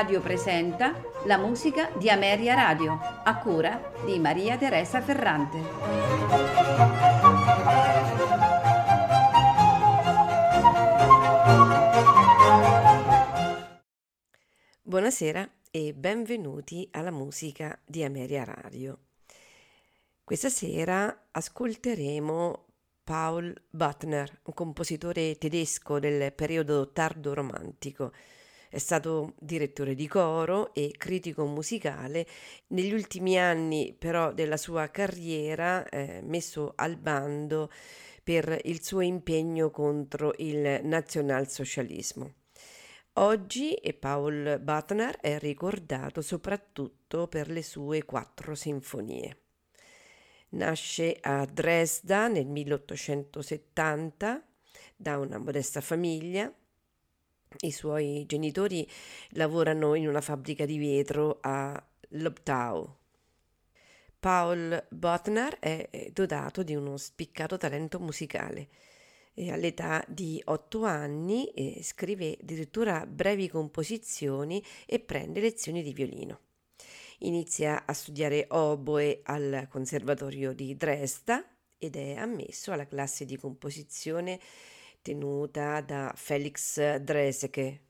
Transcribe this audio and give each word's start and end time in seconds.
Radio 0.00 0.22
presenta 0.22 0.98
la 1.26 1.36
musica 1.36 1.90
di 1.98 2.08
Ameria 2.08 2.54
Radio, 2.54 2.98
a 3.22 3.36
cura 3.36 3.92
di 4.06 4.18
Maria 4.18 4.56
Teresa 4.56 5.02
Ferrante. 5.02 5.58
Buonasera 14.80 15.46
e 15.70 15.92
benvenuti 15.92 16.88
alla 16.92 17.10
musica 17.10 17.78
di 17.84 18.02
Ameria 18.02 18.44
Radio. 18.44 19.00
Questa 20.24 20.48
sera 20.48 21.28
ascolteremo 21.30 22.68
Paul 23.04 23.54
Buttner, 23.68 24.40
un 24.44 24.54
compositore 24.54 25.36
tedesco 25.36 25.98
del 25.98 26.32
periodo 26.32 26.90
tardo 26.90 27.34
romantico. 27.34 28.12
È 28.70 28.78
stato 28.78 29.34
direttore 29.40 29.96
di 29.96 30.06
coro 30.06 30.72
e 30.74 30.94
critico 30.96 31.44
musicale. 31.44 32.24
Negli 32.68 32.92
ultimi 32.92 33.36
anni 33.36 33.92
però 33.98 34.32
della 34.32 34.56
sua 34.56 34.88
carriera 34.90 35.88
eh, 35.88 36.20
messo 36.22 36.74
al 36.76 36.96
bando 36.96 37.68
per 38.22 38.60
il 38.66 38.80
suo 38.80 39.00
impegno 39.00 39.70
contro 39.70 40.34
il 40.36 40.82
nazionalsocialismo. 40.84 42.34
Oggi 43.14 43.76
Paul 43.98 44.60
Buttner 44.62 45.18
è 45.18 45.36
ricordato 45.40 46.22
soprattutto 46.22 47.26
per 47.26 47.50
le 47.50 47.64
sue 47.64 48.04
quattro 48.04 48.54
sinfonie. 48.54 49.36
Nasce 50.50 51.18
a 51.20 51.44
Dresda 51.44 52.28
nel 52.28 52.46
1870 52.46 54.44
da 54.94 55.18
una 55.18 55.38
modesta 55.38 55.80
famiglia. 55.80 56.54
I 57.58 57.70
suoi 57.72 58.24
genitori 58.26 58.88
lavorano 59.30 59.94
in 59.94 60.08
una 60.08 60.20
fabbrica 60.20 60.64
di 60.64 60.78
vetro 60.78 61.38
a 61.40 61.82
Lobtau. 62.10 62.96
Paul 64.18 64.86
Botner 64.88 65.58
è 65.58 66.10
dotato 66.12 66.62
di 66.62 66.74
uno 66.74 66.96
spiccato 66.96 67.56
talento 67.56 67.98
musicale 67.98 68.68
e 69.34 69.50
all'età 69.50 70.04
di 70.06 70.40
otto 70.46 70.84
anni 70.84 71.46
eh, 71.48 71.82
scrive 71.82 72.36
addirittura 72.40 73.06
brevi 73.06 73.48
composizioni 73.48 74.62
e 74.86 75.00
prende 75.00 75.40
lezioni 75.40 75.82
di 75.82 75.92
violino 75.92 76.40
inizia 77.20 77.84
a 77.86 77.92
studiare 77.92 78.46
oboe 78.50 79.20
al 79.24 79.66
Conservatorio 79.68 80.52
di 80.52 80.76
Dresda 80.76 81.44
ed 81.78 81.96
è 81.96 82.14
ammesso 82.14 82.72
alla 82.72 82.86
classe 82.86 83.24
di 83.24 83.36
composizione 83.36 84.38
tenuta 85.02 85.80
da 85.80 86.12
Felix 86.16 86.96
Dreseke. 86.96 87.82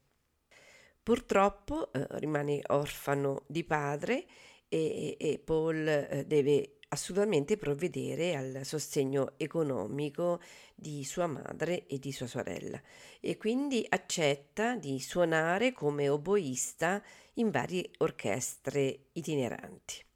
Purtroppo 1.03 1.93
eh, 1.93 2.07
rimane 2.19 2.61
orfano 2.69 3.45
di 3.47 3.65
padre 3.65 4.27
e, 4.69 5.17
e 5.19 5.39
Paul 5.39 5.87
eh, 5.87 6.25
deve 6.27 6.77
assolutamente 6.93 7.57
provvedere 7.57 8.35
al 8.35 8.61
sostegno 8.65 9.35
economico 9.37 10.41
di 10.75 11.05
sua 11.05 11.27
madre 11.27 11.87
e 11.87 11.99
di 11.99 12.13
sua 12.13 12.27
sorella 12.27 12.81
e 13.21 13.37
quindi 13.37 13.85
accetta 13.89 14.77
di 14.77 14.99
suonare 15.01 15.73
come 15.73 16.09
oboista 16.09 17.03
in 17.35 17.51
varie 17.51 17.91
orchestre 17.99 19.07
itineranti. 19.13 20.10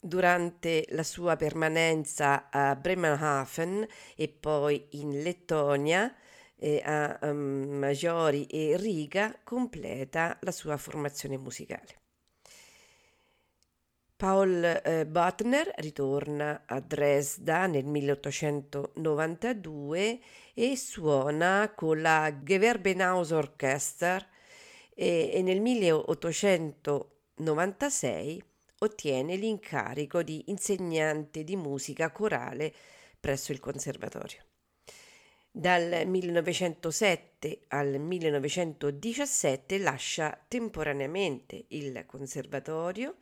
Durante 0.00 0.86
la 0.90 1.02
sua 1.02 1.34
permanenza 1.34 2.50
a 2.50 2.76
Bremerhaven 2.76 3.84
e 4.14 4.28
poi 4.28 4.86
in 4.90 5.22
Lettonia, 5.22 6.14
eh, 6.54 6.80
a 6.84 7.18
um, 7.22 7.78
Maggiori 7.78 8.46
e 8.46 8.76
Riga, 8.76 9.36
completa 9.42 10.38
la 10.42 10.52
sua 10.52 10.76
formazione 10.76 11.36
musicale. 11.36 11.96
Paul 14.16 14.64
eh, 14.64 15.04
Butner 15.06 15.72
ritorna 15.76 16.62
a 16.66 16.80
Dresda 16.80 17.66
nel 17.66 17.84
1892 17.84 20.20
e 20.54 20.76
suona 20.76 21.72
con 21.74 22.00
la 22.00 22.36
Gewerbenaus 22.42 23.30
Orchester 23.30 24.26
e, 24.92 25.30
e 25.32 25.42
nel 25.42 25.60
1896 25.60 28.42
ottiene 28.78 29.36
l'incarico 29.36 30.22
di 30.22 30.44
insegnante 30.46 31.44
di 31.44 31.56
musica 31.56 32.10
corale 32.10 32.72
presso 33.18 33.52
il 33.52 33.60
conservatorio. 33.60 34.44
Dal 35.50 36.06
1907 36.06 37.62
al 37.68 37.98
1917 37.98 39.78
lascia 39.78 40.38
temporaneamente 40.46 41.64
il 41.68 42.04
conservatorio 42.06 43.16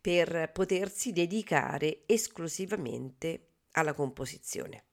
per 0.00 0.50
potersi 0.52 1.12
dedicare 1.12 2.02
esclusivamente 2.06 3.46
alla 3.72 3.94
composizione. 3.94 4.84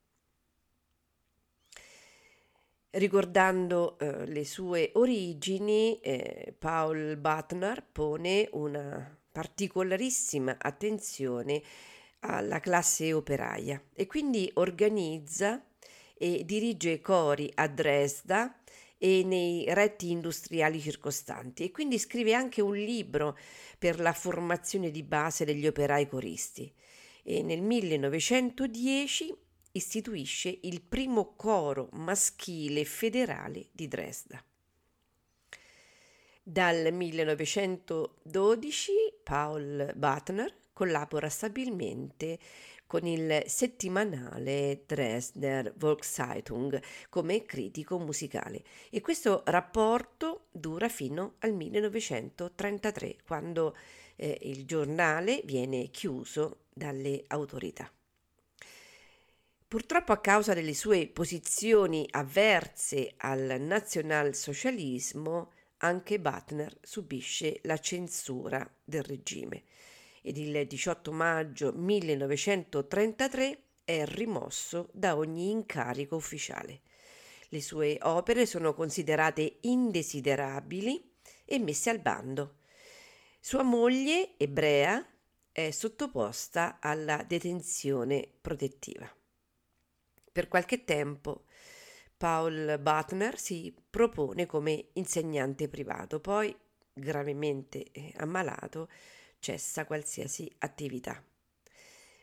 Ricordando 2.90 4.00
eh, 4.00 4.26
le 4.26 4.46
sue 4.46 4.92
origini, 4.94 6.00
eh, 6.00 6.56
Paul 6.58 7.18
Butner 7.18 7.86
pone 7.92 8.48
una 8.54 9.17
particolarissima 9.38 10.58
attenzione 10.60 11.62
alla 12.22 12.60
classe 12.60 13.14
operaia 13.14 13.80
e 13.94 14.08
quindi 14.08 14.50
organizza 14.56 15.64
e 16.18 16.44
dirige 16.44 17.02
cori 17.02 17.52
a 17.54 17.68
Dresda 17.68 18.60
e 18.98 19.22
nei 19.24 19.72
retti 19.76 20.10
industriali 20.10 20.82
circostanti 20.82 21.66
e 21.66 21.70
quindi 21.70 22.00
scrive 22.00 22.34
anche 22.34 22.64
un 22.64 22.74
libro 22.74 23.38
per 23.78 24.00
la 24.00 24.12
formazione 24.12 24.90
di 24.90 25.04
base 25.04 25.46
degli 25.46 25.68
operai 25.68 26.08
coristi 26.08 26.74
e 27.22 27.44
nel 27.44 27.62
1910 27.62 29.36
istituisce 29.74 30.58
il 30.64 30.82
primo 30.82 31.36
coro 31.36 31.90
maschile 31.92 32.86
federale 32.86 33.68
di 33.72 33.88
Dresda. 33.88 34.44
Dal 36.50 36.94
1912 36.94 38.92
Paul 39.22 39.92
Butner 39.94 40.56
collabora 40.72 41.28
stabilmente 41.28 42.40
con 42.86 43.06
il 43.06 43.44
settimanale 43.48 44.84
Dresdner 44.86 45.74
Volkszeitung 45.76 46.82
come 47.10 47.44
critico 47.44 48.00
musicale 48.00 48.64
e 48.90 49.02
questo 49.02 49.44
rapporto 49.48 50.46
dura 50.50 50.88
fino 50.88 51.34
al 51.40 51.52
1933 51.52 53.18
quando 53.26 53.76
eh, 54.16 54.38
il 54.44 54.66
giornale 54.66 55.42
viene 55.44 55.90
chiuso 55.90 56.60
dalle 56.74 57.26
autorità. 57.28 57.92
Purtroppo 59.68 60.14
a 60.14 60.22
causa 60.22 60.54
delle 60.54 60.74
sue 60.74 61.08
posizioni 61.08 62.08
avverse 62.10 63.16
al 63.18 63.58
nazionalsocialismo, 63.60 65.52
anche 65.78 66.20
Butner 66.20 66.78
subisce 66.82 67.60
la 67.64 67.78
censura 67.78 68.70
del 68.84 69.04
regime 69.04 69.64
ed 70.22 70.38
il 70.38 70.68
18 70.68 71.12
maggio 71.12 71.72
1933 71.74 73.62
è 73.84 74.06
rimosso 74.06 74.90
da 74.92 75.16
ogni 75.16 75.50
incarico 75.52 76.16
ufficiale. 76.16 76.82
Le 77.50 77.62
sue 77.62 77.98
opere 78.02 78.46
sono 78.46 78.74
considerate 78.74 79.60
indesiderabili 79.62 81.16
e 81.46 81.60
messe 81.60 81.90
al 81.90 82.00
bando. 82.00 82.58
Sua 83.40 83.64
moglie, 83.64 84.34
ebrea, 84.38 85.06
è 85.54 85.72
sottoposta 85.72 86.80
alla 86.82 87.24
detenzione 87.26 88.28
protettiva. 88.42 89.10
Per 90.30 90.50
qualche 90.50 90.84
tempo 90.84 91.46
Paul 92.18 92.80
Butner 92.82 93.38
si 93.38 93.72
propone 93.90 94.48
come 94.48 94.88
insegnante 94.94 95.70
privato, 95.70 96.20
poi, 96.20 96.56
gravemente 96.92 97.92
eh, 97.92 98.12
ammalato, 98.18 98.90
cessa 99.40 99.86
qualsiasi 99.86 100.52
attività. 100.60 101.24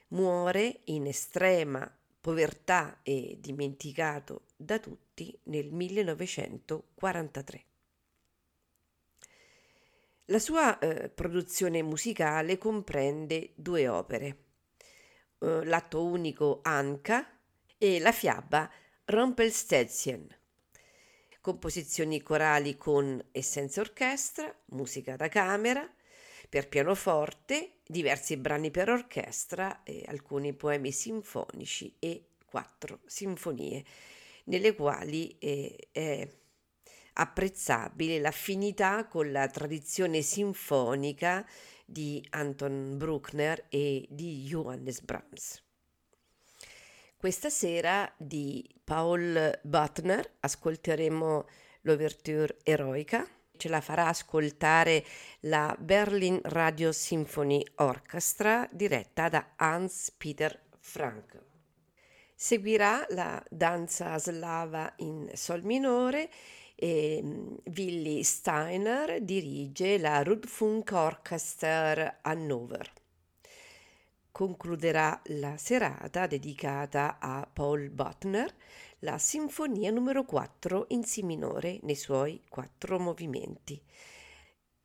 Muore 0.08 0.80
in 0.84 1.06
estrema 1.06 1.88
povertà 2.20 2.98
e 3.02 3.36
dimenticato 3.38 4.46
da 4.56 4.80
tutti 4.80 5.38
nel 5.44 5.70
1943. 5.70 7.64
La 10.28 10.38
sua 10.38 10.78
eh, 10.78 11.08
produzione 11.10 11.82
musicale 11.82 12.58
comprende 12.58 13.52
due 13.54 13.86
opere, 13.88 14.38
eh, 15.38 15.64
l'atto 15.64 16.02
unico 16.02 16.60
Anka 16.62 17.28
e 17.76 18.00
la 18.00 18.10
fiaba 18.10 18.70
Rumpelstiltskin. 19.06 20.26
Composizioni 21.42 22.22
corali 22.22 22.78
con 22.78 23.22
e 23.32 23.42
senza 23.42 23.82
orchestra, 23.82 24.50
musica 24.66 25.14
da 25.14 25.28
camera, 25.28 25.86
per 26.48 26.68
pianoforte, 26.68 27.80
diversi 27.86 28.38
brani 28.38 28.70
per 28.70 28.88
orchestra, 28.88 29.82
alcuni 30.06 30.54
poemi 30.54 30.90
sinfonici 30.90 31.94
e 31.98 32.28
quattro 32.46 33.00
sinfonie, 33.04 33.84
nelle 34.44 34.74
quali 34.74 35.36
eh, 35.38 35.88
è 35.92 36.26
apprezzabile 37.12 38.18
l'affinità 38.20 39.06
con 39.06 39.30
la 39.30 39.46
tradizione 39.48 40.22
sinfonica 40.22 41.46
di 41.84 42.26
Anton 42.30 42.96
Bruckner 42.96 43.66
e 43.68 44.06
di 44.08 44.44
Johannes 44.44 45.02
Brahms. 45.02 45.63
Questa 47.24 47.48
sera 47.48 48.12
di 48.18 48.62
Paul 48.84 49.58
Butner 49.62 50.32
ascolteremo 50.40 51.46
l'ouverture 51.80 52.58
eroica, 52.62 53.26
ce 53.56 53.70
la 53.70 53.80
farà 53.80 54.08
ascoltare 54.08 55.02
la 55.40 55.74
Berlin 55.80 56.38
Radio 56.42 56.92
Symphony 56.92 57.64
Orchestra 57.76 58.68
diretta 58.70 59.30
da 59.30 59.52
Hans 59.56 60.12
Peter 60.18 60.66
Frank. 60.80 61.42
Seguirà 62.34 63.06
la 63.08 63.42
danza 63.48 64.18
slava 64.18 64.92
in 64.96 65.30
sol 65.32 65.64
minore 65.64 66.28
e 66.74 67.20
mm, 67.22 67.54
Willy 67.74 68.22
Steiner 68.22 69.22
dirige 69.22 69.96
la 69.96 70.22
Rundfunk 70.22 70.90
Orchester 70.92 72.18
Hannover. 72.20 72.92
Concluderà 74.34 75.22
la 75.26 75.56
serata 75.56 76.26
dedicata 76.26 77.18
a 77.20 77.46
Paul 77.46 77.88
Butner 77.90 78.52
la 78.98 79.16
Sinfonia 79.16 79.92
numero 79.92 80.24
4 80.24 80.86
in 80.88 81.04
Si 81.04 81.22
minore 81.22 81.78
nei 81.82 81.94
suoi 81.94 82.42
quattro 82.48 82.98
movimenti. 82.98 83.80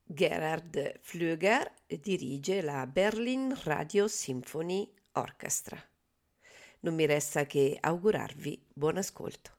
Gerhard 0.04 1.00
Flüger 1.02 1.74
dirige 1.88 2.62
la 2.62 2.86
Berlin 2.86 3.58
Radio 3.64 4.08
Symphony 4.08 4.88
Orchestra. 5.14 5.84
Non 6.82 6.94
mi 6.94 7.08
resta 7.08 7.48
che 7.48 7.76
augurarvi 7.82 8.68
buon 8.72 8.98
ascolto. 8.98 9.59